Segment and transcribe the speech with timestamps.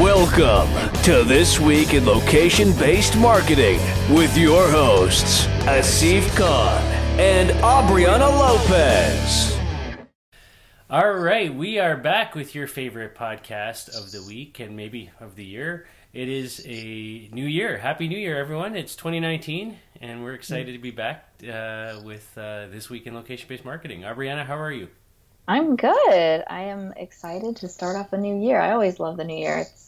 [0.00, 0.68] Welcome
[1.04, 3.80] to This Week in Location Based Marketing
[4.10, 6.82] with your hosts, Asif Khan
[7.18, 9.58] and Aubriana Lopez.
[10.90, 15.34] All right, we are back with your favorite podcast of the week and maybe of
[15.34, 15.86] the year.
[16.12, 17.78] It is a new year.
[17.78, 18.76] Happy New Year, everyone.
[18.76, 23.48] It's 2019, and we're excited to be back uh, with uh, This Week in Location
[23.48, 24.02] Based Marketing.
[24.02, 24.88] Aubriana, how are you?
[25.48, 26.44] I'm good.
[26.48, 28.60] I am excited to start off a new year.
[28.60, 29.58] I always love the new year.
[29.58, 29.85] It's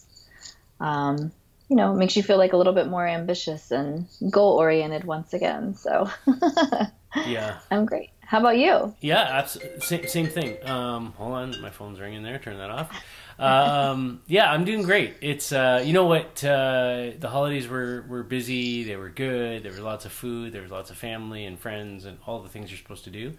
[0.81, 1.33] um,
[1.69, 5.35] you know, makes you feel like a little bit more ambitious and goal oriented once
[5.35, 5.75] again.
[5.75, 6.11] So,
[7.27, 8.11] yeah, I'm great.
[8.21, 8.95] How about you?
[9.01, 9.81] Yeah, absolutely.
[9.81, 10.69] Same, same thing.
[10.69, 12.39] Um, hold on, my phone's ringing there.
[12.39, 13.03] Turn that off.
[13.39, 15.17] Um, yeah, I'm doing great.
[15.23, 16.45] It's uh, you know what?
[16.45, 18.85] Uh, the holidays were were busy.
[18.85, 19.63] They were good.
[19.63, 20.53] There was lots of food.
[20.53, 23.33] There was lots of family and friends and all the things you're supposed to do.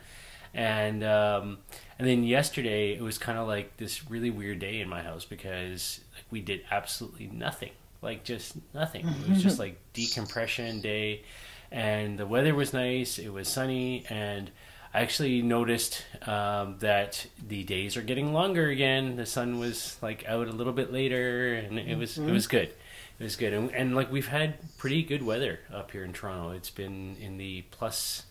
[0.53, 1.59] And um,
[1.97, 5.25] and then yesterday it was kind of like this really weird day in my house
[5.25, 9.07] because we did absolutely nothing, like just nothing.
[9.07, 11.23] It was just like decompression day,
[11.71, 13.19] and the weather was nice.
[13.19, 14.49] It was sunny, and
[14.93, 19.15] I actually noticed um, that the days are getting longer again.
[19.15, 22.29] The sun was like out a little bit later, and it was mm-hmm.
[22.29, 22.73] it was good.
[23.19, 26.51] It was good, and, and like we've had pretty good weather up here in Toronto.
[26.51, 28.23] It's been in the plus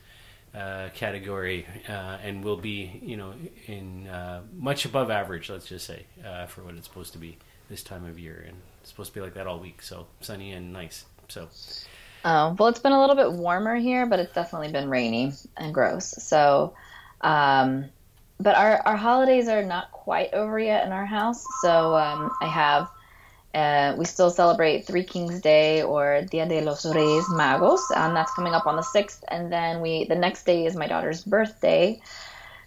[0.54, 3.34] uh, category, uh, and will be, you know,
[3.66, 5.50] in uh, much above average.
[5.50, 8.56] Let's just say uh, for what it's supposed to be this time of year, and
[8.80, 9.82] it's supposed to be like that all week.
[9.82, 11.04] So sunny and nice.
[11.28, 11.48] So.
[12.24, 15.72] Oh well, it's been a little bit warmer here, but it's definitely been rainy and
[15.72, 16.14] gross.
[16.22, 16.74] So,
[17.20, 17.86] um,
[18.40, 21.44] but our our holidays are not quite over yet in our house.
[21.62, 22.88] So um, I have.
[23.54, 28.32] Uh, we still celebrate Three Kings Day or Dia de los Reyes Magos, and that's
[28.34, 29.24] coming up on the sixth.
[29.28, 32.00] And then we the next day is my daughter's birthday,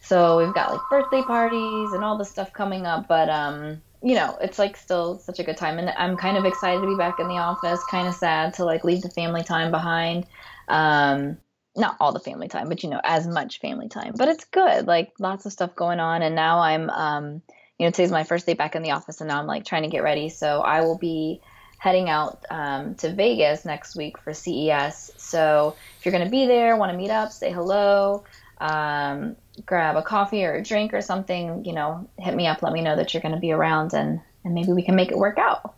[0.02, 3.08] so we've got like birthday parties and all the stuff coming up.
[3.08, 5.78] But um, you know, it's like still such a good time.
[5.78, 8.66] And I'm kind of excited to be back in the office, kind of sad to
[8.66, 10.26] like leave the family time behind.
[10.68, 11.38] Um,
[11.76, 14.14] not all the family time, but you know, as much family time.
[14.18, 16.22] But it's good, like lots of stuff going on.
[16.22, 17.42] And now I'm, um,
[17.82, 19.82] you know, today's my first day back in the office, and now I'm like trying
[19.82, 20.30] to get ready.
[20.30, 21.42] So I will be
[21.80, 25.10] heading out um, to Vegas next week for CES.
[25.18, 28.24] So if you're going to be there, want to meet up, say hello.
[28.60, 32.72] Um, grab a coffee or a drink or something, you know, hit me up, let
[32.72, 35.18] me know that you're going to be around, and and maybe we can make it
[35.18, 35.74] work out.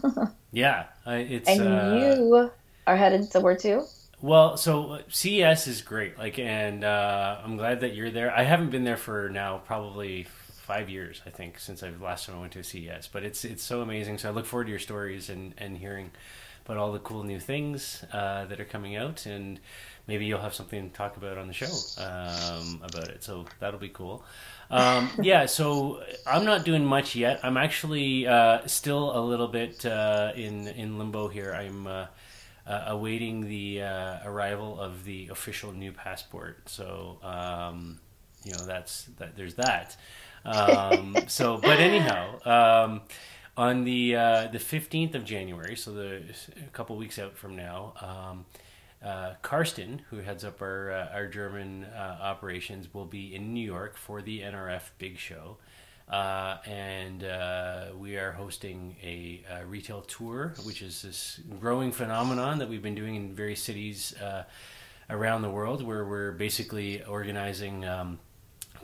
[0.52, 2.50] yeah, it's and uh, you
[2.86, 3.84] are headed somewhere too.
[4.22, 8.34] Well, so CES is great, like, and uh, I'm glad that you're there.
[8.34, 10.28] I haven't been there for now probably
[10.62, 13.08] five years, I think, since I've last time I went to CES.
[13.12, 14.18] But it's it's so amazing.
[14.18, 16.10] So I look forward to your stories and and hearing
[16.64, 19.58] about all the cool new things uh, that are coming out and
[20.06, 23.22] maybe you'll have something to talk about on the show um, about it.
[23.22, 24.24] So that'll be cool.
[24.70, 27.40] Um, yeah, so I'm not doing much yet.
[27.42, 31.52] I'm actually uh, still a little bit uh, in in limbo here.
[31.52, 32.06] I'm uh,
[32.64, 36.68] uh awaiting the uh, arrival of the official new passport.
[36.68, 37.98] So um,
[38.44, 39.36] you know that's that.
[39.36, 39.96] There's that.
[40.44, 42.38] Um, so, but anyhow.
[42.44, 43.02] Um,
[43.56, 46.22] on the uh, the 15th of January, so the
[46.56, 48.46] a couple weeks out from now, um,
[49.04, 53.64] uh, Karsten, who heads up our uh, our German uh, operations, will be in New
[53.64, 55.58] York for the NRF Big Show,
[56.08, 62.58] uh, and uh, we are hosting a, a, retail tour, which is this growing phenomenon
[62.58, 64.14] that we've been doing in various cities
[65.10, 68.18] around the world, where we're basically organizing um,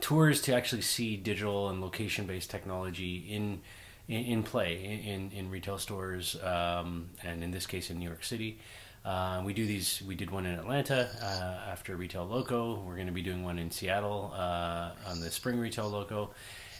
[0.01, 3.61] tours to actually see digital and location based technology in.
[4.07, 8.23] In, in play in, in retail stores, um, and in this case in New York
[8.23, 8.57] City,
[9.05, 10.01] uh, we do these.
[10.05, 12.81] We did one in Atlanta uh, after Retail Loco.
[12.81, 16.31] We're going to be doing one in Seattle uh, on the Spring Retail Loco,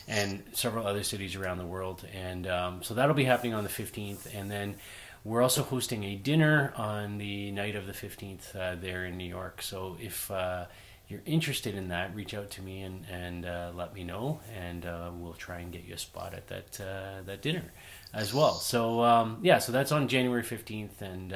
[0.07, 2.05] and several other cities around the world.
[2.13, 4.35] And um, so that'll be happening on the 15th.
[4.35, 4.75] And then
[5.23, 9.27] we're also hosting a dinner on the night of the 15th uh, there in New
[9.27, 9.61] York.
[9.61, 10.65] So if uh,
[11.09, 14.83] you're interested in that, reach out to me and, and uh, let me know, and
[15.19, 16.71] we'll try and get you a spot at that
[17.25, 17.71] that dinner
[18.13, 18.53] as well.
[18.53, 21.33] So um, yeah, so that's on January 15th, and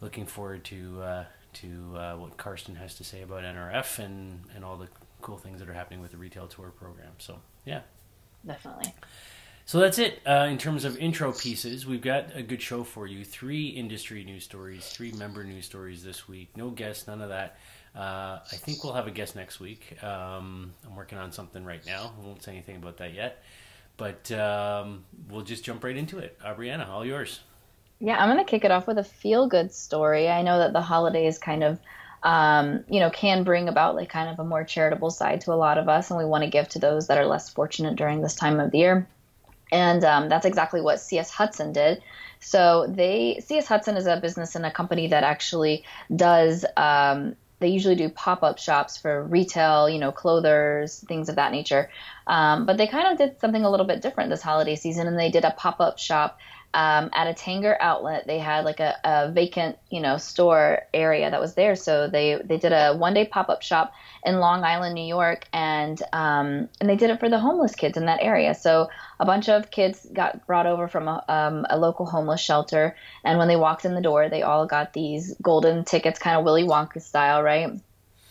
[0.00, 1.24] looking forward to uh,
[1.54, 4.88] to uh, what Karsten has to say about NRF and and all the
[5.20, 7.12] cool things that are happening with the retail tour program.
[7.18, 7.80] So yeah,
[8.46, 8.94] definitely.
[9.66, 11.86] So that's it uh, in terms of intro pieces.
[11.86, 13.24] We've got a good show for you.
[13.24, 16.56] Three industry news stories, three member news stories this week.
[16.56, 17.56] No guests, none of that.
[17.94, 20.02] Uh, I think we'll have a guest next week.
[20.02, 22.12] Um, I'm working on something right now.
[22.20, 23.42] I won't say anything about that yet.
[23.96, 26.38] But um, we'll just jump right into it.
[26.40, 27.40] Aubriana, all yours.
[27.98, 30.28] Yeah, I'm going to kick it off with a feel good story.
[30.28, 31.78] I know that the holidays kind of,
[32.22, 35.54] um, you know, can bring about like kind of a more charitable side to a
[35.54, 38.22] lot of us, and we want to give to those that are less fortunate during
[38.22, 39.06] this time of the year.
[39.70, 42.02] And um, that's exactly what CS Hudson did.
[42.40, 45.84] So they CS Hudson is a business and a company that actually
[46.14, 46.64] does.
[46.76, 51.90] Um, they usually do pop-up shops for retail, you know, clothers, things of that nature.
[52.26, 55.18] Um, but they kind of did something a little bit different this holiday season, and
[55.18, 56.38] they did a pop-up shop
[56.72, 58.26] um, at a Tanger outlet.
[58.26, 61.74] They had like a, a, vacant, you know, store area that was there.
[61.74, 63.92] So they they did a one day pop up shop
[64.24, 67.96] in Long Island, New York, and um, and they did it for the homeless kids
[67.96, 68.54] in that area.
[68.54, 68.88] So
[69.18, 73.38] a bunch of kids got brought over from a, um, a local homeless shelter, and
[73.38, 76.64] when they walked in the door, they all got these golden tickets, kind of Willy
[76.64, 77.70] Wonka style, right?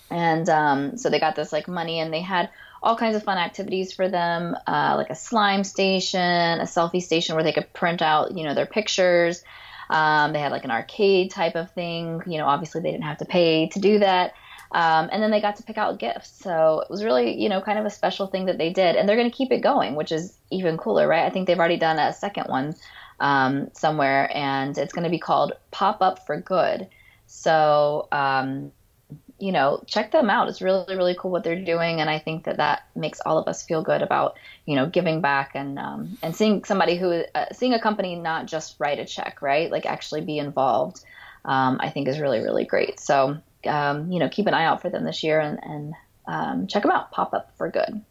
[0.10, 2.50] And um, so they got this like money, and they had
[2.82, 7.36] all kinds of fun activities for them, uh, like a slime station, a selfie station
[7.36, 9.44] where they could print out, you know, their pictures.
[9.90, 12.22] Um, they had like an arcade type of thing.
[12.26, 14.34] You know, obviously they didn't have to pay to do that.
[14.72, 16.30] Um, and then they got to pick out gifts.
[16.44, 18.96] So it was really, you know, kind of a special thing that they did.
[18.96, 21.26] And they're going to keep it going, which is even cooler, right?
[21.26, 22.76] I think they've already done a second one
[23.20, 26.88] um, somewhere, and it's going to be called Pop Up for Good.
[27.26, 28.72] So, um,
[29.40, 30.50] you know, check them out.
[30.50, 33.48] It's really, really cool what they're doing, and I think that that makes all of
[33.48, 37.46] us feel good about, you know, giving back and um, and seeing somebody who, uh,
[37.52, 39.72] seeing a company not just write a check, right?
[39.72, 41.04] Like actually be involved.
[41.46, 43.00] Um, I think is really, really great.
[43.00, 45.94] So, um, you know, keep an eye out for them this year and, and
[46.28, 47.12] um, check them out.
[47.12, 48.04] Pop up for good.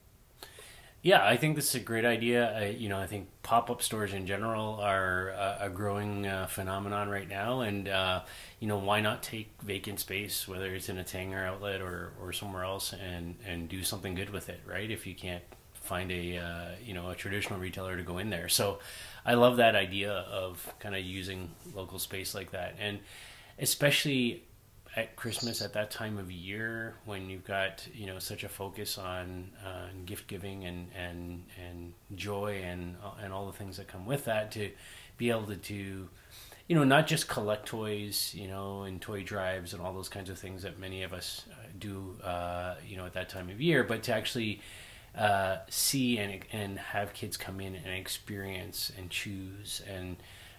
[1.01, 2.57] Yeah, I think this is a great idea.
[2.59, 7.09] I, you know, I think pop-up stores in general are uh, a growing uh, phenomenon
[7.09, 8.23] right now, and uh,
[8.59, 12.33] you know, why not take vacant space, whether it's in a Tanger outlet or, or
[12.33, 14.91] somewhere else, and and do something good with it, right?
[14.91, 18.49] If you can't find a uh, you know a traditional retailer to go in there,
[18.49, 18.81] so
[19.25, 22.99] I love that idea of kind of using local space like that, and
[23.61, 24.43] especially
[24.99, 28.99] at Christmas at that time of year when you've got you know such a focus
[28.99, 34.05] on uh, gift giving and and and joy and and all the things that come
[34.05, 34.71] with that to
[35.17, 36.09] be able to do
[36.67, 40.31] you know not just collect toys you know and toy drives and all those kinds
[40.31, 43.61] of things that many of us uh, do uh, you know at that time of
[43.61, 44.61] year but to actually
[45.17, 50.17] uh, see and and have kids come in and experience and choose and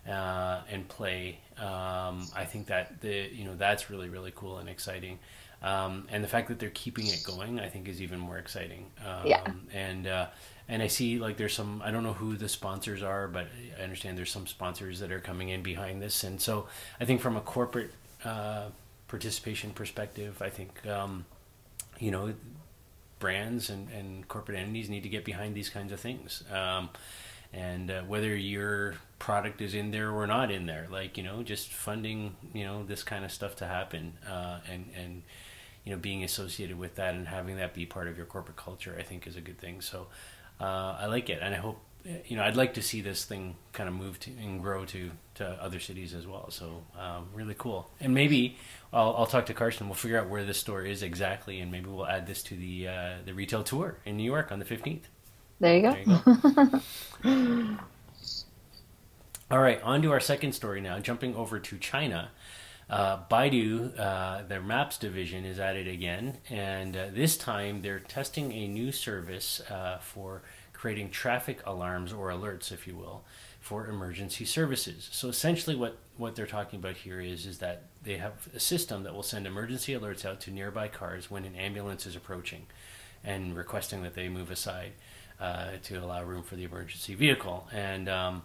[0.07, 1.40] uh, and play.
[1.57, 5.19] Um, I think that the you know that's really really cool and exciting.
[5.62, 8.86] Um, and the fact that they're keeping it going, I think, is even more exciting.
[9.06, 9.44] Um, yeah.
[9.74, 10.28] And uh,
[10.69, 13.48] and I see like there's some I don't know who the sponsors are, but
[13.78, 16.68] I understand there's some sponsors that are coming in behind this, and so
[17.01, 17.92] I think from a corporate
[18.24, 18.68] uh,
[19.07, 21.25] participation perspective, I think um,
[22.00, 22.34] you know
[23.19, 26.44] brands and, and corporate entities need to get behind these kinds of things.
[26.54, 26.90] Um,
[27.51, 30.88] and uh, whether your product is in there or not in there.
[30.89, 34.89] Like you know just funding you know this kind of stuff to happen uh, and
[34.95, 35.24] and
[35.83, 38.95] you know being associated with that and having that be part of your corporate culture
[39.00, 39.81] i think is a good thing.
[39.81, 40.07] So
[40.60, 41.80] uh, i like it and i hope
[42.25, 45.12] you know i'd like to see this thing kind of move to and grow to
[45.36, 46.50] to other cities as well.
[46.50, 47.89] So um, really cool.
[48.00, 48.57] And maybe
[48.92, 51.89] I'll, I'll talk to Karsten we'll figure out where this store is exactly and maybe
[51.89, 55.04] we'll add this to the uh, the retail tour in new york on the 15th
[55.60, 55.92] there you go.
[55.92, 56.81] There you
[57.24, 57.77] go.
[59.51, 61.00] All right, on to our second story now.
[61.00, 62.30] Jumping over to China.
[62.88, 68.00] Uh, Baidu, uh, their maps division, is at it again, and uh, this time they're
[68.00, 73.24] testing a new service uh, for creating traffic alarms or alerts, if you will,
[73.60, 75.10] for emergency services.
[75.12, 79.01] So essentially, what, what they're talking about here is is that they have a system
[79.01, 82.68] that will send emergency alerts out to nearby cars when an ambulance is approaching,
[83.24, 84.91] and requesting that they move aside
[85.39, 87.68] uh, to allow room for the emergency vehicle.
[87.72, 88.44] And um,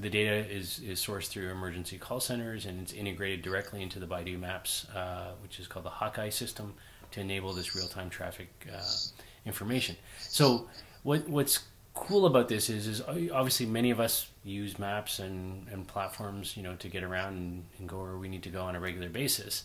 [0.00, 4.06] the data is, is sourced through emergency call centers and it's integrated directly into the
[4.06, 6.74] Baidu Maps, uh, which is called the Hawkeye system,
[7.10, 8.82] to enable this real time traffic uh,
[9.44, 9.96] information.
[10.20, 10.68] So,
[11.02, 11.60] what, what's
[11.94, 16.62] cool about this is, is obviously many of us use maps and, and platforms, you
[16.62, 19.08] know, to get around and, and go where we need to go on a regular
[19.08, 19.64] basis.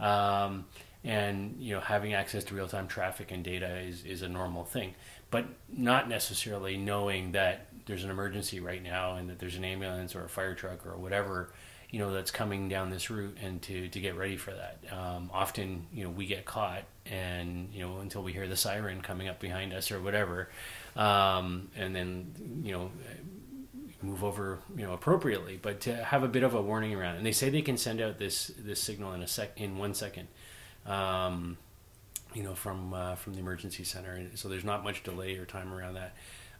[0.00, 0.66] Um,
[1.04, 4.64] and you know, having access to real time traffic and data is, is a normal
[4.64, 4.94] thing
[5.30, 10.14] but not necessarily knowing that there's an emergency right now and that there's an ambulance
[10.14, 11.50] or a fire truck or whatever
[11.90, 14.78] you know that's coming down this route and to to get ready for that.
[14.92, 19.00] Um, often you know we get caught and you know until we hear the siren
[19.00, 20.48] coming up behind us or whatever
[20.96, 22.90] um, and then you know
[24.02, 25.58] move over you know appropriately.
[25.60, 28.00] But to have a bit of a warning around and they say they can send
[28.00, 30.28] out this this signal in a sec in one second
[30.86, 31.56] um,
[32.34, 34.20] you know, from uh, from the emergency center.
[34.34, 36.14] So there's not much delay or time around that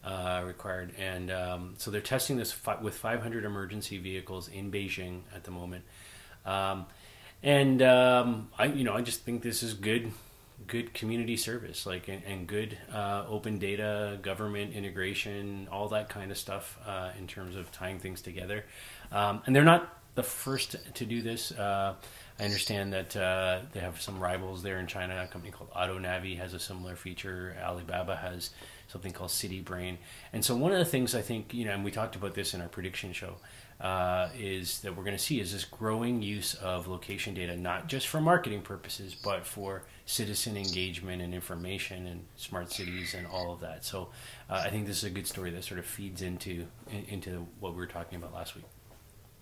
[0.06, 0.94] uh, required.
[0.98, 5.50] And um, so they're testing this fi- with 500 emergency vehicles in Beijing at the
[5.50, 5.84] moment.
[6.46, 6.86] Um,
[7.42, 10.12] and um, I, you know, I just think this is good
[10.66, 16.30] good community service, like and, and good uh, open data, government integration, all that kind
[16.30, 18.64] of stuff uh, in terms of tying things together.
[19.12, 21.52] Um, and they're not the first to do this.
[21.52, 21.94] Uh,
[22.38, 25.22] I understand that uh, they have some rivals there in China.
[25.22, 27.56] A company called Auto AutoNavi has a similar feature.
[27.62, 28.50] Alibaba has
[28.88, 29.98] something called City Brain.
[30.32, 32.54] And so one of the things I think, you know, and we talked about this
[32.54, 33.36] in our prediction show,
[33.80, 37.88] uh, is that we're going to see is this growing use of location data, not
[37.88, 43.52] just for marketing purposes, but for citizen engagement and information and smart cities and all
[43.52, 43.84] of that.
[43.84, 44.08] So
[44.48, 47.46] uh, I think this is a good story that sort of feeds into in, into
[47.60, 48.64] what we were talking about last week.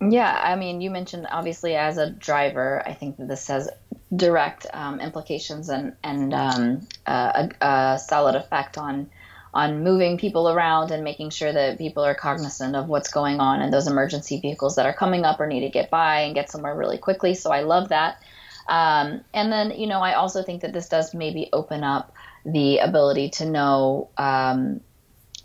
[0.01, 3.69] Yeah, I mean, you mentioned obviously as a driver, I think that this has
[4.13, 9.09] direct um, implications and and um, a, a, solid effect on
[9.55, 13.61] on moving people around and making sure that people are cognizant of what's going on
[13.61, 16.51] and those emergency vehicles that are coming up or need to get by and get
[16.51, 17.33] somewhere really quickly.
[17.33, 18.21] So I love that.
[18.67, 22.13] Um, and then, you know, I also think that this does maybe open up
[22.45, 24.81] the ability to know um,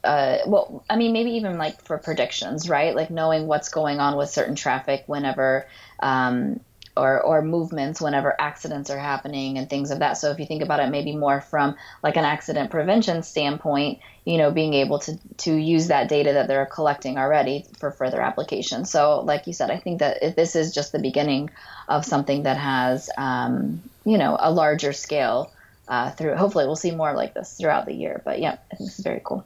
[0.02, 2.94] uh, well, I mean, maybe even like for predictions, right?
[2.96, 5.66] Like knowing what's going on with certain traffic whenever,
[6.00, 6.60] um,
[7.00, 10.18] or, or movements whenever accidents are happening and things of that.
[10.18, 14.36] So if you think about it, maybe more from like an accident prevention standpoint, you
[14.36, 18.84] know, being able to to use that data that they're collecting already for further application.
[18.84, 21.50] So, like you said, I think that this is just the beginning
[21.88, 25.50] of something that has, um, you know, a larger scale.
[25.88, 28.22] Uh, through hopefully we'll see more like this throughout the year.
[28.24, 29.44] But yeah, I think this is very cool.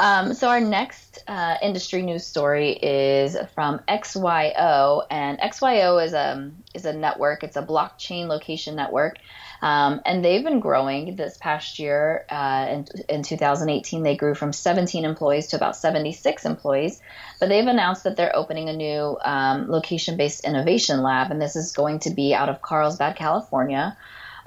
[0.00, 6.50] Um, so our next uh, industry news story is from XYO, and XYO is a
[6.74, 7.42] is a network.
[7.42, 9.18] It's a blockchain location network,
[9.60, 12.26] um, and they've been growing this past year.
[12.30, 17.00] Uh, in, in 2018, they grew from 17 employees to about 76 employees.
[17.40, 21.72] But they've announced that they're opening a new um, location-based innovation lab, and this is
[21.72, 23.96] going to be out of Carlsbad, California.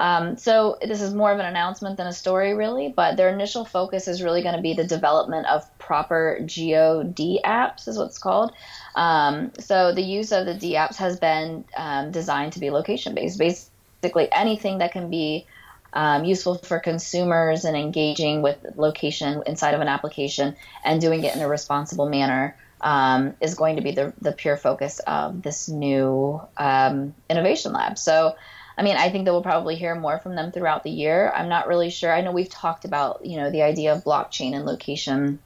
[0.01, 2.89] Um, so this is more of an announcement than a story, really.
[2.89, 7.87] But their initial focus is really going to be the development of proper GeoD apps,
[7.87, 8.51] is what's called.
[8.95, 13.13] Um, so the use of the D apps has been um, designed to be location
[13.13, 13.37] based.
[13.37, 15.45] Basically, anything that can be
[15.93, 21.35] um, useful for consumers and engaging with location inside of an application and doing it
[21.35, 25.69] in a responsible manner um, is going to be the, the pure focus of this
[25.69, 27.99] new um, innovation lab.
[27.99, 28.35] So
[28.81, 31.31] I mean, I think that we'll probably hear more from them throughout the year.
[31.35, 32.11] I'm not really sure.
[32.11, 35.37] I know we've talked about, you know, the idea of blockchain and location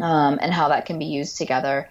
[0.00, 1.88] um, and how that can be used together,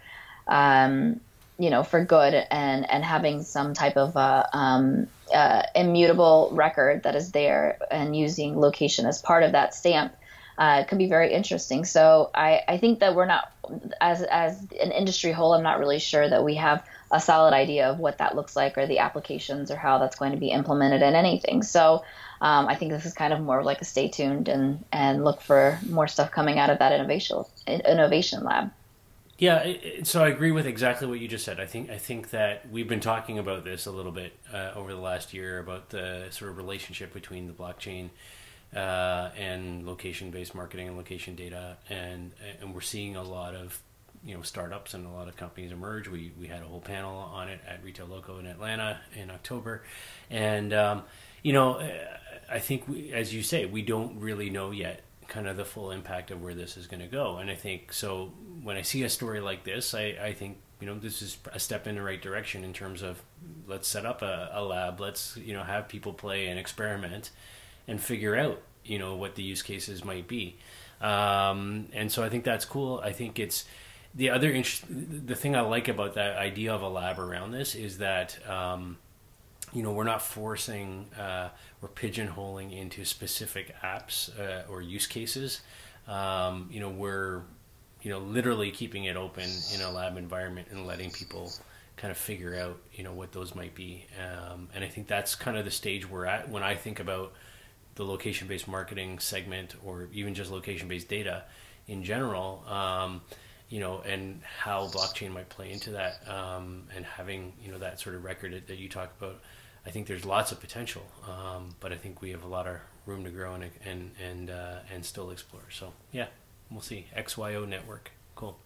[0.50, 1.22] um,
[1.58, 7.04] you know, for good and, and having some type of uh, um, uh, immutable record
[7.04, 10.14] that is there and using location as part of that stamp
[10.62, 11.82] uh, can be very interesting.
[11.86, 13.44] So I, I think that we're not,
[14.00, 16.80] as, as an industry whole, I'm not really sure that we have–
[17.12, 20.32] a solid idea of what that looks like or the applications or how that's going
[20.32, 21.62] to be implemented in anything.
[21.62, 22.04] So
[22.40, 25.24] um, I think this is kind of more of like a stay tuned and, and
[25.24, 28.72] look for more stuff coming out of that innovation innovation lab.
[29.38, 31.60] Yeah, so I agree with exactly what you just said.
[31.60, 34.94] I think I think that we've been talking about this a little bit uh, over
[34.94, 38.12] the last year about the sort of relationship between the blockchain
[38.76, 43.82] uh, and location-based marketing and location data, and and we're seeing a lot of
[44.24, 46.08] you know startups and a lot of companies emerge.
[46.08, 49.84] We we had a whole panel on it at Retail Loco in Atlanta in October,
[50.30, 51.04] and um,
[51.44, 51.82] you know
[52.50, 55.92] I think we, as you say we don't really know yet kind of the full
[55.92, 57.38] impact of where this is going to go.
[57.38, 60.88] And I think so when I see a story like this, I, I think you
[60.88, 63.22] know this is a step in the right direction in terms of
[63.68, 67.32] let's set up a, a lab, let's you know have people play and experiment
[67.92, 70.58] and figure out you know what the use cases might be.
[71.00, 73.00] Um, and so I think that's cool.
[73.04, 73.66] I think it's
[74.14, 77.76] the other interest, the thing I like about that idea of a lab around this
[77.76, 78.98] is that um,
[79.74, 81.50] you know we're not forcing uh,
[81.82, 85.62] we're pigeonholing into specific apps uh, or use cases.
[86.08, 87.42] Um, you know we're
[88.02, 91.52] you know literally keeping it open in a lab environment and letting people
[91.98, 94.06] kind of figure out you know what those might be.
[94.20, 97.34] Um, and I think that's kind of the stage we're at when I think about
[97.96, 101.44] the location based marketing segment or even just location based data
[101.88, 102.64] in general.
[102.68, 103.22] Um,
[103.70, 108.02] you know, and how blockchain might play into that, um, and having you know that
[108.02, 109.40] sort of record that, you talk about.
[109.86, 112.76] I think there's lots of potential, um, but I think we have a lot of
[113.06, 115.64] room to grow and and and uh, and still explore.
[115.70, 116.28] So yeah,
[116.70, 117.08] we'll see.
[117.18, 118.60] XYO Network, cool.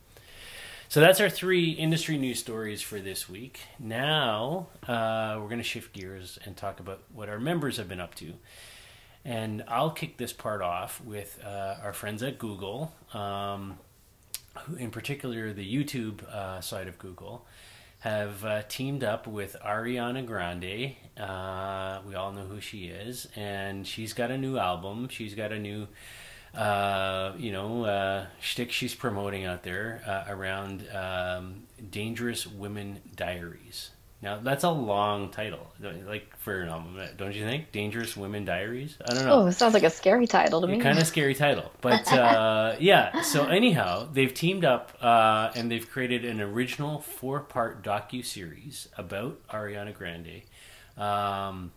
[0.87, 3.59] So that's our three industry news stories for this week.
[3.79, 7.99] Now uh, we're going to shift gears and talk about what our members have been
[7.99, 8.33] up to.
[9.25, 12.93] And I'll kick this part off with uh, our friends at Google.
[13.13, 13.79] Um,
[14.77, 17.45] in particular the YouTube uh, side of Google,
[17.99, 20.95] have uh, teamed up with Ariana Grande.
[21.17, 25.09] Uh, we all know who she is, and she's got a new album.
[25.09, 25.87] She's got a new,
[26.53, 33.91] uh, you know, uh, shtick she's promoting out there around um, Dangerous Women Diaries.
[34.21, 35.67] Now that's a long title,
[36.07, 37.71] like for an album, don't you think?
[37.71, 38.97] Dangerous Women Diaries.
[39.07, 39.33] I don't know.
[39.33, 40.79] Oh, it sounds like a scary title to me.
[40.79, 43.21] Kind of scary title, but uh, yeah.
[43.21, 49.45] So anyhow, they've teamed up uh, and they've created an original four-part docu series about
[49.49, 50.41] Ariana Grande.
[50.97, 51.71] Um,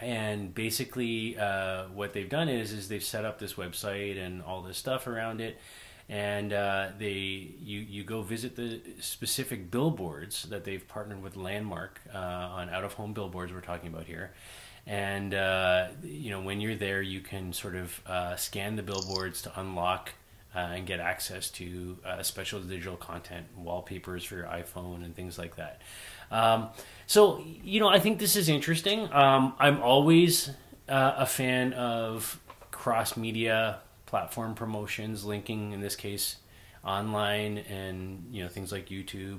[0.00, 4.62] and basically, uh, what they've done is is they've set up this website and all
[4.62, 5.58] this stuff around it
[6.12, 12.02] and uh, they you you go visit the specific billboards that they've partnered with Landmark
[12.14, 14.30] uh, on out of home billboards we're talking about here,
[14.86, 19.42] and uh, you know when you're there you can sort of uh, scan the billboards
[19.42, 20.12] to unlock.
[20.54, 25.38] Uh, and get access to uh, special digital content, wallpapers for your iPhone, and things
[25.38, 25.80] like that.
[26.30, 26.68] Um,
[27.06, 29.10] so, you know, I think this is interesting.
[29.14, 30.50] Um, I'm always
[30.88, 32.38] a fan of
[32.70, 33.78] cross media
[34.12, 36.36] platform promotions, linking in this case
[36.84, 39.38] online and you know things like YouTube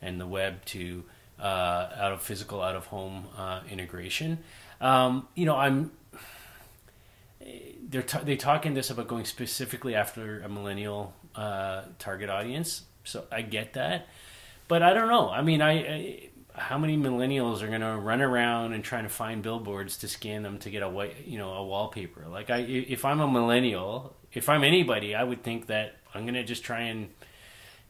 [0.00, 1.04] and the web to
[1.38, 4.38] uh, out of physical, out of home uh, integration.
[4.80, 5.90] Um, you know, I'm
[7.90, 12.86] they're t- they talk in this about going specifically after a millennial uh, target audience,
[13.04, 14.08] so I get that,
[14.66, 15.28] but I don't know.
[15.28, 19.10] I mean, I, I how many millennials are going to run around and trying to
[19.10, 22.26] find billboards to scan them to get a white, you know, a wallpaper?
[22.28, 26.34] Like, I if I'm a millennial, if I'm anybody, I would think that I'm going
[26.34, 27.10] to just try and,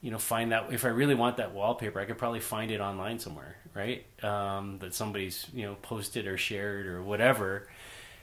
[0.00, 2.80] you know, find that if I really want that wallpaper, I could probably find it
[2.80, 4.04] online somewhere, right?
[4.24, 7.68] Um, that somebody's you know posted or shared or whatever,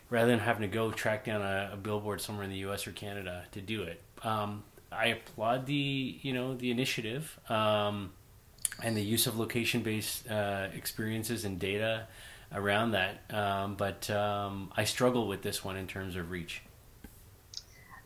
[0.10, 2.86] rather than having to go track down a, a billboard somewhere in the U.S.
[2.86, 4.02] or Canada to do it.
[4.24, 7.40] Um, I applaud the you know the initiative.
[7.50, 8.12] Um,
[8.82, 12.08] and the use of location-based uh, experiences and data
[12.54, 13.22] around that.
[13.32, 16.62] Um, but um, I struggle with this one in terms of reach.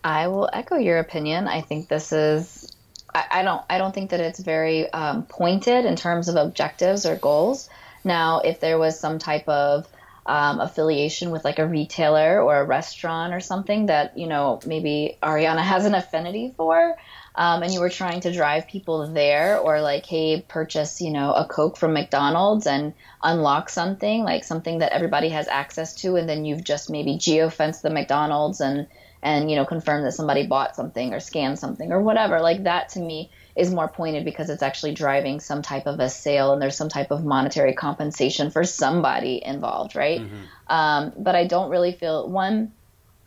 [0.03, 1.47] I will echo your opinion.
[1.47, 2.75] I think this is.
[3.13, 3.61] I, I don't.
[3.69, 7.69] I don't think that it's very um, pointed in terms of objectives or goals.
[8.03, 9.87] Now, if there was some type of
[10.25, 15.17] um, affiliation with like a retailer or a restaurant or something that you know maybe
[15.23, 16.95] Ariana has an affinity for,
[17.37, 21.31] um, and you were trying to drive people there or like hey purchase you know
[21.33, 26.27] a coke from mcdonald's and unlock something like something that everybody has access to and
[26.27, 28.87] then you've just maybe geofenced the mcdonald's and
[29.21, 32.89] and you know confirm that somebody bought something or scanned something or whatever like that
[32.89, 36.61] to me is more pointed because it's actually driving some type of a sale and
[36.61, 40.73] there's some type of monetary compensation for somebody involved right mm-hmm.
[40.73, 42.71] um, but i don't really feel one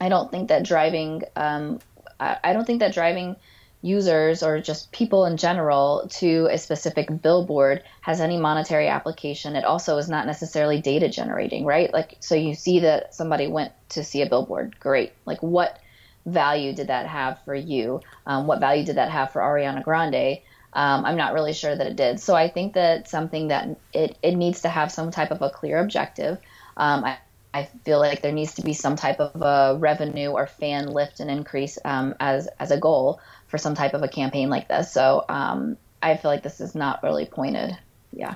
[0.00, 1.80] i don't think that driving um,
[2.20, 3.36] I, I don't think that driving
[3.82, 9.56] users or just people in general to a specific billboard has any monetary application.
[9.56, 11.92] It also is not necessarily data generating, right?
[11.92, 14.78] Like, so you see that somebody went to see a billboard.
[14.80, 15.12] Great.
[15.24, 15.78] Like, what
[16.26, 18.00] value did that have for you?
[18.26, 20.40] Um, what value did that have for Ariana Grande?
[20.72, 22.20] Um, I'm not really sure that it did.
[22.20, 25.50] So I think that something that it, it needs to have some type of a
[25.50, 26.38] clear objective.
[26.76, 27.18] Um, I,
[27.52, 31.18] I feel like there needs to be some type of a revenue or fan lift
[31.18, 34.92] and increase um, as as a goal for some type of a campaign like this.
[34.92, 37.76] So um, I feel like this is not really pointed.
[38.12, 38.34] Yeah.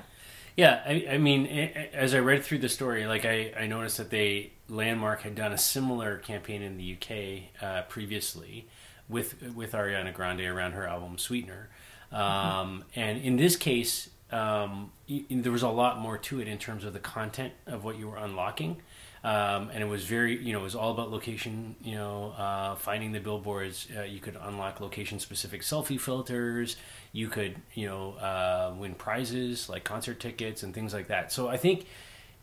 [0.57, 4.09] Yeah, I, I, mean, as I read through the story, like I, I noticed that
[4.09, 8.67] they Landmark had done a similar campaign in the UK uh, previously
[9.09, 11.69] with with Ariana Grande around her album Sweetener,
[12.11, 12.81] um, mm-hmm.
[12.95, 14.91] and in this case, um,
[15.29, 18.07] there was a lot more to it in terms of the content of what you
[18.07, 18.81] were unlocking.
[19.23, 22.75] Um, and it was very, you know, it was all about location, you know, uh,
[22.75, 23.87] finding the billboards.
[23.97, 26.75] Uh, you could unlock location specific selfie filters.
[27.11, 31.31] You could, you know, uh, win prizes like concert tickets and things like that.
[31.31, 31.87] So I think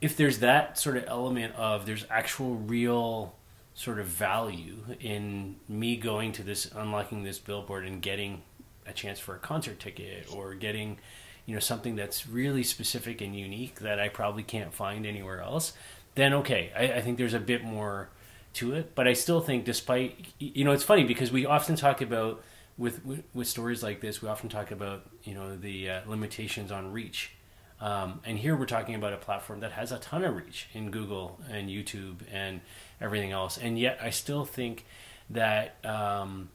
[0.01, 3.37] if there's that sort of element of there's actual real
[3.75, 8.43] sort of value in me going to this, unlocking this billboard and getting
[8.87, 10.99] a chance for a concert ticket or getting,
[11.47, 15.73] you know, something that's really specific and unique that I probably can't find anywhere else
[16.15, 18.09] then okay, I, I think there's a bit more
[18.55, 18.95] to it.
[18.95, 22.43] But I still think, despite you know, it's funny because we often talk about
[22.77, 23.01] with
[23.35, 27.33] with, stories like this, we often talk about you know the uh, limitations on reach.
[27.81, 30.93] Um, and here we're talking about a platform that has a ton of reach in
[30.93, 32.61] Google and YouTube and
[33.01, 33.59] everything else.
[33.59, 34.85] And yet, I still think
[35.31, 36.51] that um,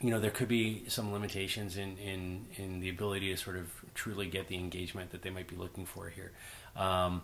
[0.00, 3.83] you know there could be some limitations in, in in the ability to sort of
[3.94, 6.32] truly get the engagement that they might be looking for here.
[6.76, 7.22] Um,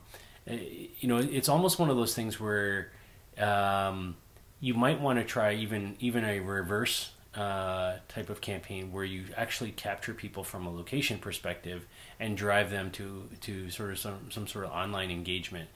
[0.51, 0.55] uh,
[0.99, 2.93] you know, it's almost one of those things where
[3.39, 4.17] um,
[4.61, 9.25] you might want to try even even a reverse uh, type of campaign where you
[9.37, 11.87] actually capture people from a location perspective
[12.19, 15.69] and drive them to to sort of some some sort of online engagement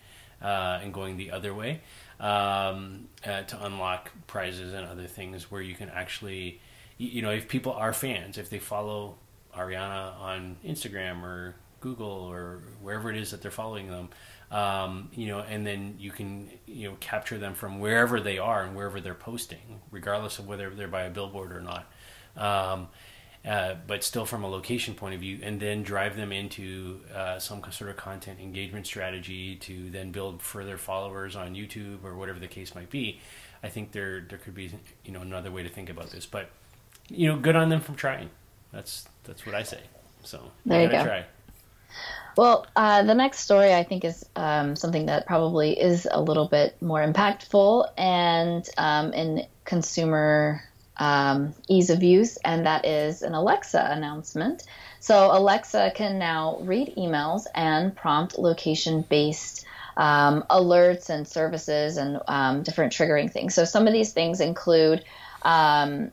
[0.42, 1.80] uh, and going the other way
[2.20, 6.60] um, uh, to unlock prizes and other things where you can actually
[6.98, 9.16] you know if people are fans if they follow
[9.56, 14.08] Ariana on Instagram or Google or wherever it is that they're following them
[14.54, 18.62] um, you know, and then you can you know capture them from wherever they are
[18.62, 21.90] and wherever they're posting, regardless of whether they're by a billboard or not.
[22.36, 22.88] Um,
[23.44, 27.38] uh, but still from a location point of view, and then drive them into uh,
[27.38, 32.38] some sort of content engagement strategy to then build further followers on YouTube or whatever
[32.38, 33.20] the case might be.
[33.62, 34.70] I think there there could be
[35.04, 36.50] you know another way to think about this, but
[37.08, 38.30] you know, good on them from trying.
[38.74, 39.80] That's that's what I say.
[40.24, 41.04] So there you go.
[41.04, 41.24] Try.
[42.36, 46.48] Well, uh, the next story I think is um, something that probably is a little
[46.48, 50.60] bit more impactful and um, in consumer
[50.96, 54.64] um, ease of use, and that is an Alexa announcement.
[55.00, 59.64] So, Alexa can now read emails and prompt location based
[59.96, 63.54] um, alerts and services and um, different triggering things.
[63.54, 65.04] So, some of these things include
[65.42, 66.10] um,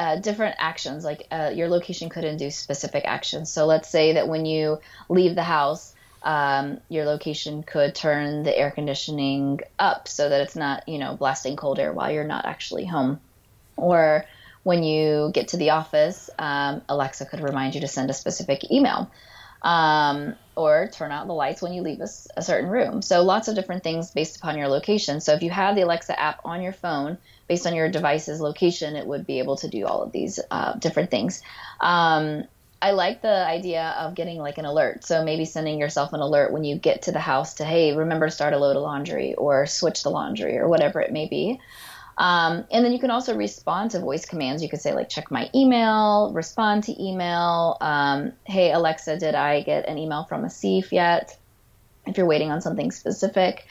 [0.00, 1.04] uh, different actions.
[1.04, 3.52] Like uh, your location could induce specific actions.
[3.52, 4.78] So let's say that when you
[5.10, 10.56] leave the house, um, your location could turn the air conditioning up so that it's
[10.56, 13.20] not, you know, blasting cold air while you're not actually home.
[13.76, 14.24] Or
[14.62, 18.70] when you get to the office, um, Alexa could remind you to send a specific
[18.70, 19.10] email.
[19.60, 22.08] Um, or turn out the lights when you leave a,
[22.38, 23.02] a certain room.
[23.02, 25.20] So lots of different things based upon your location.
[25.20, 27.18] So if you have the Alexa app on your phone,
[27.50, 30.72] based on your device's location, it would be able to do all of these uh,
[30.74, 31.42] different things.
[31.80, 32.44] Um,
[32.80, 35.04] I like the idea of getting like an alert.
[35.04, 38.26] So maybe sending yourself an alert when you get to the house to, hey, remember
[38.26, 41.58] to start a load of laundry or switch the laundry or whatever it may be.
[42.16, 44.62] Um, and then you can also respond to voice commands.
[44.62, 47.78] You could say, like, check my email, respond to email.
[47.80, 51.36] Um, hey, Alexa, did I get an email from Asif yet?
[52.06, 53.66] If you're waiting on something specific.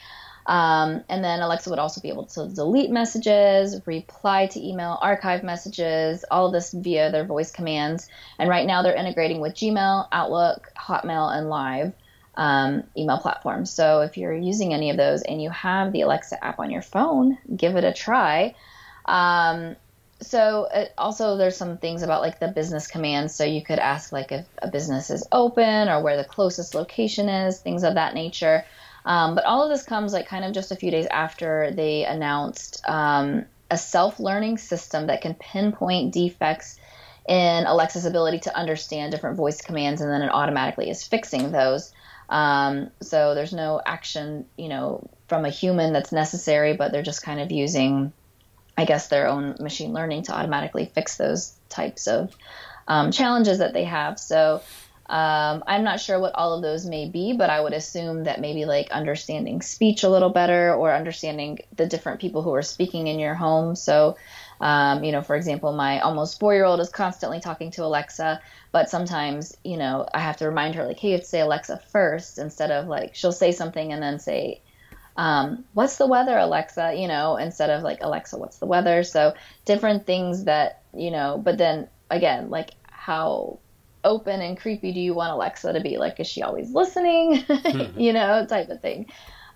[0.46, 5.42] Um, and then Alexa would also be able to delete messages, reply to email, archive
[5.42, 8.08] messages, all of this via their voice commands.
[8.38, 11.92] And right now they're integrating with Gmail, Outlook, Hotmail, and Live
[12.36, 13.70] um, email platforms.
[13.70, 16.82] So if you're using any of those and you have the Alexa app on your
[16.82, 18.54] phone, give it a try.
[19.04, 19.76] Um,
[20.22, 24.12] so it, also there's some things about like the business commands so you could ask
[24.12, 28.14] like if a business is open or where the closest location is things of that
[28.14, 28.64] nature
[29.04, 32.04] um, but all of this comes like kind of just a few days after they
[32.04, 36.78] announced um, a self-learning system that can pinpoint defects
[37.28, 41.92] in Alexa's ability to understand different voice commands, and then it automatically is fixing those.
[42.28, 47.22] Um, so there's no action, you know, from a human that's necessary, but they're just
[47.22, 48.12] kind of using,
[48.76, 52.34] I guess, their own machine learning to automatically fix those types of
[52.88, 54.18] um, challenges that they have.
[54.18, 54.62] So
[55.10, 58.40] um, I'm not sure what all of those may be, but I would assume that
[58.40, 63.08] maybe like understanding speech a little better or understanding the different people who are speaking
[63.08, 63.74] in your home.
[63.74, 64.16] So,
[64.60, 68.40] um, you know, for example, my almost four year old is constantly talking to Alexa,
[68.70, 71.40] but sometimes, you know, I have to remind her, like, hey, you have to say
[71.40, 74.62] Alexa first instead of like she'll say something and then say,
[75.16, 76.94] um, what's the weather, Alexa?
[76.94, 79.02] You know, instead of like, Alexa, what's the weather?
[79.02, 83.58] So, different things that, you know, but then again, like, how
[84.04, 85.98] open and creepy do you want Alexa to be?
[85.98, 87.42] Like, is she always listening?
[87.42, 87.82] Hmm.
[88.00, 89.06] you know, type of thing.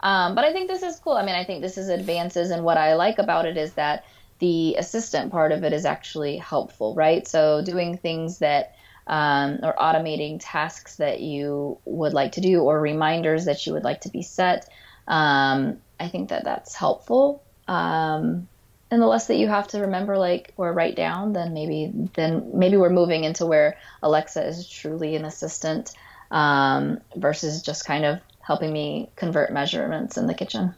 [0.00, 1.14] Um, but I think this is cool.
[1.14, 4.04] I mean, I think this is advances, and what I like about it is that
[4.38, 7.26] the assistant part of it is actually helpful, right?
[7.26, 8.74] So doing things that
[9.06, 13.84] um, or automating tasks that you would like to do or reminders that you would
[13.84, 14.68] like to be set.
[15.06, 17.42] Um, I think that that's helpful.
[17.68, 18.48] Um,
[18.94, 22.52] and the less that you have to remember like or write down then maybe then
[22.54, 25.92] maybe we're moving into where alexa is truly an assistant
[26.30, 30.74] um, versus just kind of helping me convert measurements in the kitchen.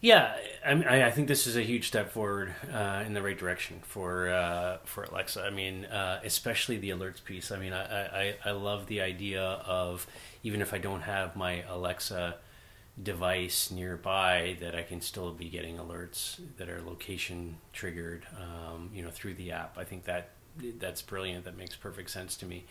[0.00, 0.34] Yeah
[0.66, 4.28] I, I think this is a huge step forward uh, in the right direction for
[4.28, 5.42] uh, for alexa.
[5.42, 7.52] I mean uh, especially the alerts piece.
[7.52, 10.06] I mean I, I, I love the idea of
[10.42, 12.36] even if i don't have my alexa
[13.02, 19.02] device nearby that I can still be getting alerts that are location triggered, um, you
[19.02, 19.76] know, through the app.
[19.76, 20.30] I think that
[20.78, 21.44] that's brilliant.
[21.44, 22.64] That makes perfect sense to me.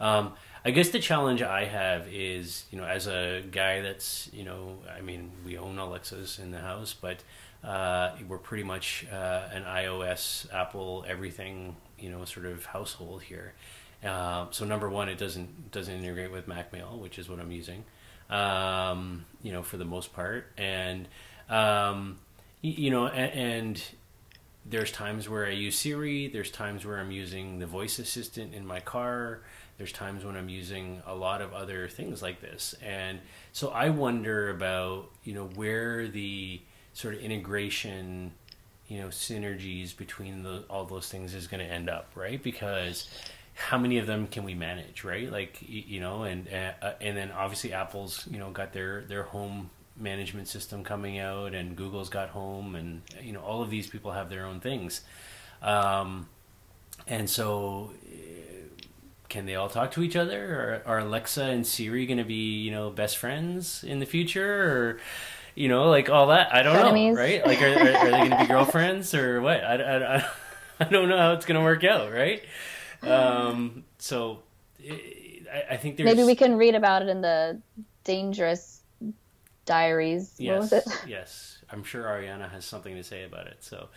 [0.00, 4.44] Um, I guess the challenge I have is, you know, as a guy that's, you
[4.44, 7.22] know, I mean, we own Alexas in the house, but
[7.62, 13.54] uh, we're pretty much uh, an iOS, Apple, everything, you know, sort of household here.
[14.04, 17.50] Uh, so number one, it doesn't doesn't integrate with Mac Mail, which is what I'm
[17.50, 17.84] using
[18.30, 21.08] um, you know, for the most part, and
[21.48, 22.18] um,
[22.60, 23.82] you know, and, and
[24.66, 26.28] there's times where I use Siri.
[26.28, 29.40] There's times where I'm using the voice assistant in my car.
[29.78, 33.20] There's times when I'm using a lot of other things like this, and
[33.52, 36.60] so I wonder about you know where the
[36.98, 38.32] sort of integration,
[38.88, 42.42] you know, synergies between the, all those things is going to end up, right?
[42.42, 43.08] Because
[43.58, 45.30] how many of them can we manage, right?
[45.30, 49.70] Like you know, and uh, and then obviously Apple's you know got their their home
[49.96, 54.12] management system coming out, and Google's got home, and you know all of these people
[54.12, 55.02] have their own things,
[55.60, 56.28] um,
[57.06, 57.92] and so
[59.28, 60.82] can they all talk to each other?
[60.86, 64.62] Or are Alexa and Siri going to be, you know, best friends in the future?
[64.62, 65.00] Or,
[65.54, 66.54] you know, like all that?
[66.54, 67.14] I don't Enemies.
[67.14, 67.46] know, right?
[67.46, 69.62] Like, are, are, are they going to be girlfriends or what?
[69.62, 70.24] I, I,
[70.80, 72.42] I, don't know how it's going to work out, right?
[73.02, 74.42] Um, so
[74.80, 76.06] I, I think there's.
[76.06, 77.60] Maybe we can read about it in the
[78.04, 78.82] Dangerous
[79.66, 80.34] Diaries.
[80.38, 80.72] Yes.
[81.06, 81.58] Yes.
[81.70, 83.58] I'm sure Ariana has something to say about it.
[83.60, 83.88] So,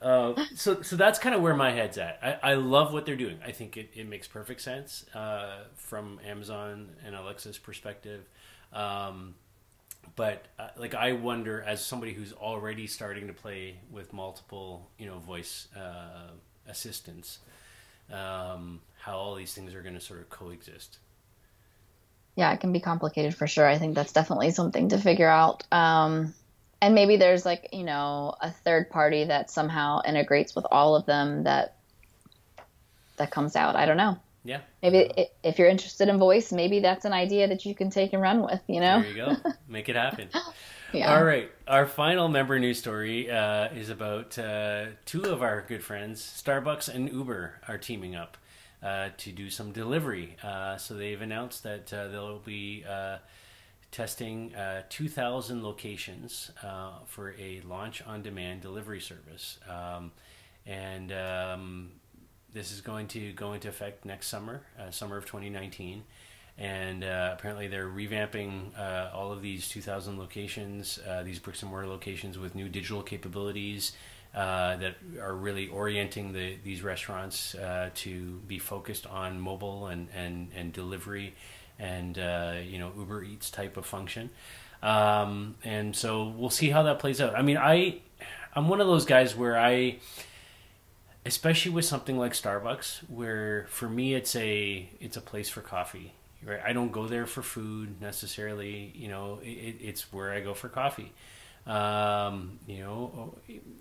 [0.00, 2.18] uh, so so that's kind of where my head's at.
[2.22, 3.38] I, I love what they're doing.
[3.44, 8.26] I think it, it makes perfect sense uh, from Amazon and Alexa's perspective.
[8.72, 9.34] Um,
[10.16, 15.06] but uh, like I wonder, as somebody who's already starting to play with multiple, you
[15.06, 16.30] know, voice uh,
[16.66, 17.38] assistants,
[18.12, 20.98] um, how all these things are going to sort of coexist.
[22.36, 23.66] Yeah, it can be complicated for sure.
[23.66, 25.64] I think that's definitely something to figure out.
[25.72, 26.34] Um,
[26.80, 31.06] and maybe there's like you know a third party that somehow integrates with all of
[31.06, 31.76] them that
[33.16, 33.76] that comes out.
[33.76, 34.18] I don't know.
[34.44, 34.60] Yeah.
[34.82, 38.22] Maybe if you're interested in voice maybe that's an idea that you can take and
[38.22, 39.02] run with you know?
[39.02, 39.36] There you go.
[39.68, 40.28] Make it happen
[40.92, 41.14] yeah.
[41.14, 45.82] all right our final member news story uh, is about uh, two of our good
[45.82, 48.36] friends starbucks and uber are teaming up
[48.82, 53.18] uh, to do some delivery uh, so they've announced that uh, they'll be uh,
[53.90, 56.50] testing uh, 2,000 locations
[57.06, 59.58] for a launch on demand delivery service.
[59.68, 60.12] Um,
[60.64, 61.90] and um,
[62.52, 66.04] this is going to go into effect next summer, summer of 2019.
[66.60, 71.70] And uh, apparently, they're revamping uh, all of these 2,000 locations, uh, these bricks and
[71.70, 73.92] mortar locations, with new digital capabilities.
[74.34, 77.56] that are really orienting the, these restaurants
[77.94, 81.34] to be focused on mobile and, and, and delivery
[81.80, 84.30] and uh, you know Uber Eats type of function.
[84.82, 87.34] Um, and so we'll see how that plays out.
[87.34, 88.00] I mean, I
[88.54, 89.98] I'm one of those guys where I,
[91.24, 96.12] especially with something like Starbucks, where for me it's a it's a place for coffee.
[96.42, 98.92] Right, I don't go there for food necessarily.
[98.94, 101.12] You know, it, it's where I go for coffee.
[101.66, 103.36] Um, you know,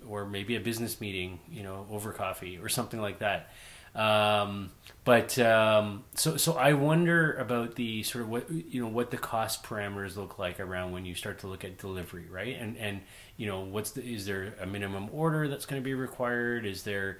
[0.05, 1.39] or maybe a business meeting.
[1.49, 3.51] You know, over coffee or something like that.
[3.95, 4.71] Um,
[5.05, 9.17] but um, so so I wonder about the sort of what you know what the
[9.17, 12.57] cost parameters look like around when you start to look at delivery, right?
[12.59, 12.99] And and
[13.37, 16.65] you know what's the, is there a minimum order that's going to be required?
[16.65, 17.19] Is there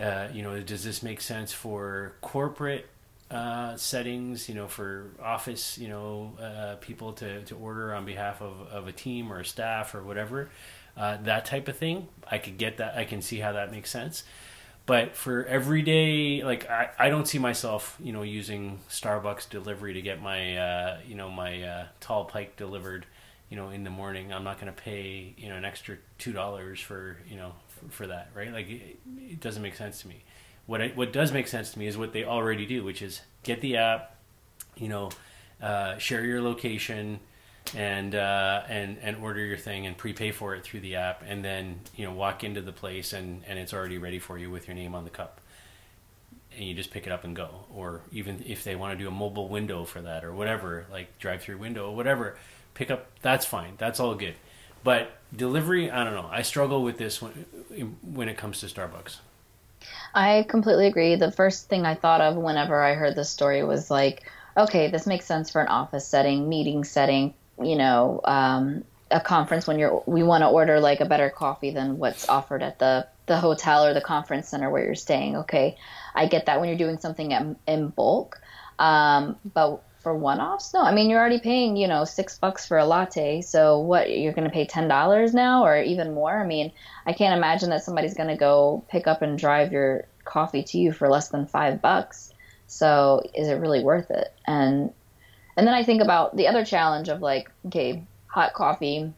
[0.00, 2.88] uh, you know does this make sense for corporate
[3.30, 8.42] uh, settings, you know, for office, you know, uh, people to, to order on behalf
[8.42, 10.50] of, of a team or a staff or whatever,
[10.96, 12.08] uh, that type of thing.
[12.28, 12.96] I could get that.
[12.96, 14.24] I can see how that makes sense.
[14.86, 20.02] But for everyday, like I, I don't see myself, you know, using Starbucks delivery to
[20.02, 23.06] get my, uh, you know, my uh, tall pike delivered,
[23.48, 24.32] you know, in the morning.
[24.32, 27.92] I'm not going to pay, you know, an extra two dollars for, you know, for,
[27.92, 28.52] for, that, right?
[28.52, 30.24] Like it, it doesn't make sense to me.
[30.70, 33.22] What I, what does make sense to me is what they already do, which is
[33.42, 34.14] get the app,
[34.76, 35.10] you know,
[35.60, 37.18] uh, share your location,
[37.74, 41.44] and uh, and and order your thing and prepay for it through the app, and
[41.44, 44.68] then you know walk into the place and and it's already ready for you with
[44.68, 45.40] your name on the cup,
[46.54, 47.66] and you just pick it up and go.
[47.74, 51.18] Or even if they want to do a mobile window for that or whatever, like
[51.18, 52.36] drive-through window or whatever,
[52.74, 53.08] pick up.
[53.22, 53.74] That's fine.
[53.76, 54.36] That's all good.
[54.84, 56.28] But delivery, I don't know.
[56.30, 57.32] I struggle with this when
[58.02, 59.16] when it comes to Starbucks.
[60.14, 61.16] I completely agree.
[61.16, 64.24] The first thing I thought of whenever I heard this story was like,
[64.56, 69.66] okay, this makes sense for an office setting, meeting setting, you know um, a conference
[69.66, 73.06] when you're we want to order like a better coffee than what's offered at the
[73.26, 75.76] the hotel or the conference center where you're staying okay
[76.14, 78.40] i get that when you're doing something in, in bulk
[78.78, 82.78] um, but for one-offs no i mean you're already paying you know six bucks for
[82.78, 86.46] a latte so what you're going to pay ten dollars now or even more i
[86.46, 86.72] mean
[87.06, 90.78] i can't imagine that somebody's going to go pick up and drive your coffee to
[90.78, 92.32] you for less than five bucks
[92.66, 94.92] so is it really worth it and
[95.60, 99.12] and then I think about the other challenge of like, okay, hot coffee.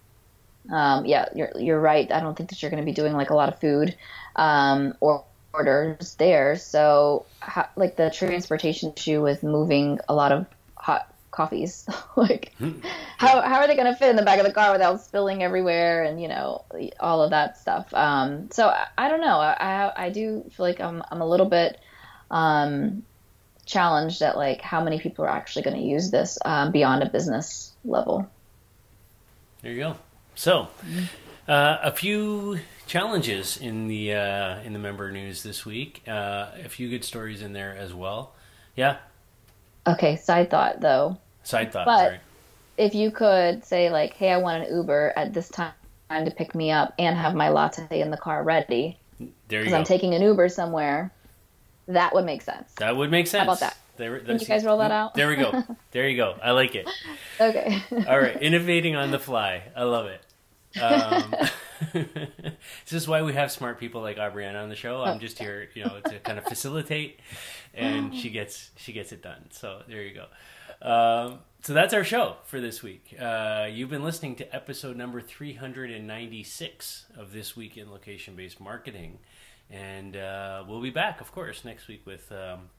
[0.70, 2.10] Um, yeah, you're you're right.
[2.10, 3.96] I don't think that you're going to be doing like a lot of food
[4.34, 6.56] um, or orders there.
[6.56, 10.46] So, how, like the transportation issue with moving a lot of
[10.82, 11.86] hot coffees.
[12.16, 12.52] like,
[13.16, 15.42] how how are they going to fit in the back of the car without spilling
[15.42, 16.64] everywhere and you know
[17.00, 17.92] all of that stuff?
[17.94, 19.38] Um, so I, I don't know.
[19.38, 21.78] I, I I do feel like I'm I'm a little bit
[22.30, 23.04] um,
[23.64, 27.08] challenged at like how many people are actually going to use this um, beyond a
[27.08, 28.28] business level.
[29.62, 29.96] There you go.
[30.34, 30.68] So,
[31.46, 36.02] uh, a few challenges in the uh, in the member news this week.
[36.08, 38.34] Uh, a few good stories in there as well.
[38.74, 38.96] Yeah.
[39.86, 40.16] Okay.
[40.16, 41.18] Side thought though.
[41.44, 41.86] Side thought.
[41.86, 42.20] But sorry.
[42.76, 45.72] if you could say like, "Hey, I want an Uber at this time
[46.10, 48.98] to pick me up and have my latte in the car ready
[49.48, 49.72] because.
[49.72, 51.10] I'm taking an Uber somewhere,"
[51.88, 52.72] that would make sense.
[52.78, 53.40] that would make sense.
[53.46, 53.76] How about that?
[53.98, 55.14] There, Can you guys roll that out?
[55.14, 55.62] There we go.
[55.90, 56.34] There you go.
[56.42, 56.88] I like it.
[57.40, 57.82] Okay.
[58.08, 59.62] All right, innovating on the fly.
[59.74, 60.20] I love it.
[60.80, 61.34] Um,
[61.92, 65.02] this is why we have smart people like Aubriana on the show.
[65.02, 67.20] I'm just here, you know, to kind of facilitate,
[67.74, 69.46] and she gets she gets it done.
[69.50, 70.26] So there you go.
[70.86, 73.14] Um, so that's our show for this week.
[73.20, 79.18] Uh, you've been listening to episode number 396 of this week in location based marketing,
[79.70, 82.70] and uh, we'll be back, of course, next week with um,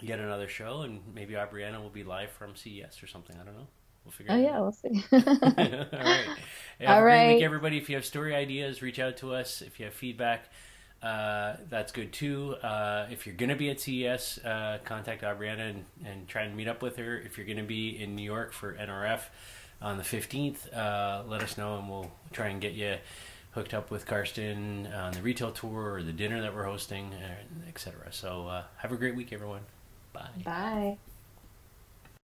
[0.00, 3.36] yet another show, and maybe Aubriana will be live from CES or something.
[3.40, 3.68] I don't know.
[4.04, 4.62] We'll figure oh yeah, out.
[4.62, 5.04] we'll see.
[5.12, 6.26] All right.
[6.80, 7.78] Have All great week, everybody.
[7.78, 9.62] If you have story ideas, reach out to us.
[9.62, 10.48] If you have feedback,
[11.00, 12.56] uh, that's good too.
[12.62, 16.56] Uh, if you're going to be at CES, uh, contact Aubriana and, and try and
[16.56, 17.18] meet up with her.
[17.18, 19.20] If you're going to be in New York for NRF
[19.80, 22.96] on the 15th, uh, let us know and we'll try and get you
[23.52, 27.68] hooked up with Karsten on the retail tour or the dinner that we're hosting, uh,
[27.68, 28.08] etc.
[28.10, 29.62] So uh, have a great week, everyone.
[30.12, 30.28] Bye.
[30.44, 30.98] Bye.